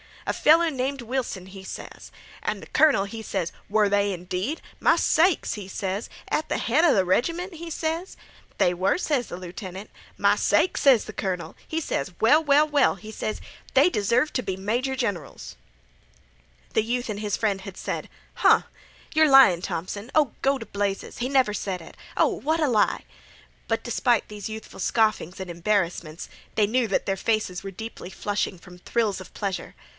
'A 0.25 0.33
feller 0.33 0.71
named 0.71 1.01
Wilson,' 1.01 1.47
he 1.47 1.63
ses. 1.63 2.11
An' 2.41 2.61
th' 2.61 2.71
colonel, 2.73 3.03
he 3.05 3.21
ses: 3.21 3.51
'Were 3.69 3.89
they, 3.89 4.13
indeed? 4.13 4.59
Ahem! 4.59 4.67
ahem! 4.67 4.77
My 4.79 4.95
sakes!' 4.95 5.55
he 5.55 5.67
ses. 5.67 6.09
'At 6.29 6.47
th' 6.47 6.59
head 6.59 6.85
'a 6.85 6.93
th' 6.93 7.05
reg'ment?' 7.05 7.55
he 7.55 7.69
ses. 7.69 8.17
'They 8.57 8.73
were,' 8.75 8.97
ses 8.97 9.27
th' 9.27 9.31
lieutenant. 9.33 9.89
'My 10.17 10.35
sakes!' 10.35 10.81
ses 10.83 11.05
th' 11.05 11.15
colonel. 11.17 11.55
He 11.67 11.81
ses: 11.81 12.13
'Well, 12.19 12.43
well, 12.43 12.67
well,' 12.67 12.95
he 12.95 13.11
ses. 13.11 13.41
'They 13.73 13.89
deserve 13.89 14.31
t' 14.31 14.41
be 14.41 14.55
major 14.55 14.95
generals.'" 14.95 15.55
The 16.73 16.83
youth 16.83 17.09
and 17.09 17.19
his 17.19 17.35
friend 17.37 17.61
had 17.61 17.75
said: 17.77 18.07
"Huh!" 18.35 18.63
"Yer 19.13 19.27
lyin' 19.27 19.61
Thompson." 19.61 20.09
"Oh, 20.15 20.33
go 20.41 20.57
t' 20.57 20.65
blazes!" 20.65 21.17
"He 21.17 21.29
never 21.29 21.53
sed 21.53 21.81
it." 21.81 21.97
"Oh, 22.15 22.27
what 22.29 22.59
a 22.59 22.67
lie!" 22.67 23.03
"Huh!" 23.03 23.67
But 23.67 23.83
despite 23.83 24.29
these 24.29 24.49
youthful 24.49 24.79
scoffings 24.79 25.39
and 25.39 25.49
embarrassments, 25.51 26.29
they 26.55 26.65
knew 26.67 26.87
that 26.87 27.05
their 27.05 27.17
faces 27.17 27.63
were 27.63 27.71
deeply 27.71 28.09
flushing 28.09 28.57
from 28.57 28.79
thrills 28.79 29.19
of 29.19 29.33
pleasure. 29.33 29.75